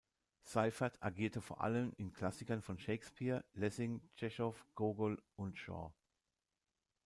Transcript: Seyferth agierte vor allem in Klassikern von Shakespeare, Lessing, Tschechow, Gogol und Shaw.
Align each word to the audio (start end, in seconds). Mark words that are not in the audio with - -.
Seyferth 0.41 0.97
agierte 1.03 1.41
vor 1.41 1.61
allem 1.61 1.93
in 1.95 2.11
Klassikern 2.11 2.63
von 2.63 2.79
Shakespeare, 2.79 3.45
Lessing, 3.53 4.01
Tschechow, 4.15 4.55
Gogol 4.73 5.21
und 5.35 5.59
Shaw. 5.59 5.93